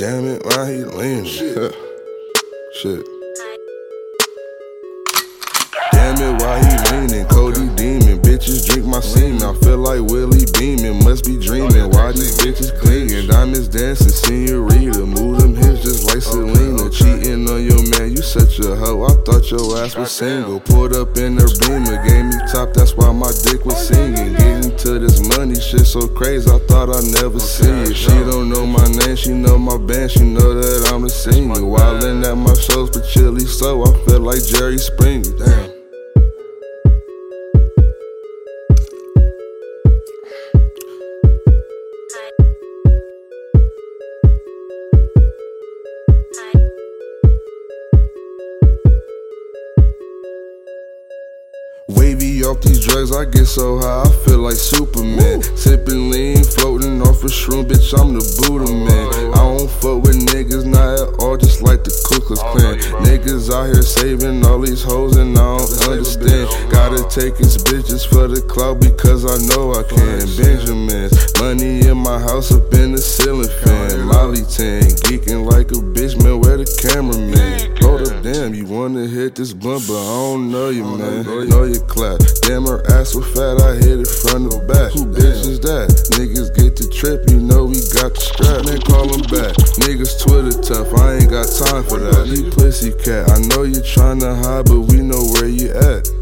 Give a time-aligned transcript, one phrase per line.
[0.00, 1.26] Damn it, why he leaning?
[1.26, 1.76] Shit.
[2.72, 3.06] Shit.
[5.92, 7.26] Damn it, why he leaning?
[7.26, 9.42] Cody Demon, bitches drink my semen.
[9.42, 11.90] I feel like Willie Beamen, must be dreaming.
[11.90, 13.26] Why these bitches clinging?
[13.26, 15.04] Diamonds dancing, senorita.
[15.04, 16.88] Move them hips just like Selena.
[16.88, 19.04] Cheating on your man, you such a hoe.
[19.04, 20.60] I thought your ass was single.
[20.60, 24.49] Pulled up in her beamer, gave me top, that's why my dick was oh, singing.
[24.98, 27.94] This money shit so crazy, I thought I'd never see it.
[27.94, 31.60] She don't know my name, she know my band, she know that I'm a singer.
[31.60, 35.30] Wildin' at my shows for Chilly, so I feel like Jerry Springer.
[35.38, 35.69] Damn.
[51.96, 55.42] Wavy off these drugs, I get so high, I feel like Superman.
[55.56, 59.34] Sipping lean, floating off a shroom, bitch, I'm the Buddha man.
[59.34, 62.78] I don't fuck with niggas, not at all, just like the Ku Klux Klan.
[63.04, 66.48] Niggas out here saving all these hoes, and I don't understand.
[66.70, 70.26] Gotta take his bitches for the clout because I know I can.
[70.36, 73.48] Benjamins, money in my house, up in the ceiling
[78.80, 81.26] wanna hit this blunt, but I don't know you, man.
[81.50, 82.18] Know you clap.
[82.48, 84.92] Damn, her ass so fat, I hit it front or back.
[84.92, 85.92] Who bitch is that?
[86.16, 88.64] Niggas get the trip, you know we got the strap.
[88.64, 89.52] Man, call him back.
[89.84, 92.24] Niggas Twitter tough, I ain't got time for that.
[92.32, 96.19] You pussy cat, I know you tryna hide, but we know where you at.